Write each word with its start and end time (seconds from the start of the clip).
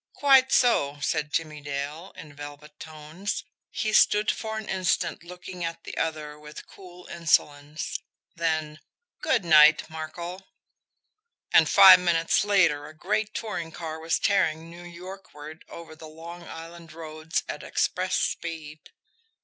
"Quite 0.15 0.51
so," 0.51 0.99
said 0.99 1.31
Jimmie 1.31 1.61
Dale, 1.61 2.11
in 2.15 2.33
velvet 2.33 2.79
tones. 2.79 3.43
He 3.69 3.93
stood 3.93 4.31
for 4.31 4.57
an 4.57 4.67
instant 4.67 5.21
looking 5.23 5.63
at 5.63 5.83
the 5.83 5.95
other 5.95 6.39
with 6.39 6.65
cool 6.65 7.05
insolence; 7.05 7.99
then: 8.35 8.79
"Good 9.21 9.45
night, 9.45 9.87
Markel" 9.91 10.47
and 11.53 11.69
five 11.69 11.99
minutes 11.99 12.43
later 12.43 12.87
a 12.87 12.97
great 12.97 13.35
touring 13.35 13.71
car 13.71 13.99
was 13.99 14.17
tearing 14.17 14.71
New 14.71 14.83
Yorkward 14.85 15.61
over 15.69 15.95
the 15.95 16.09
Long 16.09 16.41
Island 16.47 16.93
roads 16.93 17.43
at 17.47 17.61
express 17.61 18.15
speed. 18.15 18.79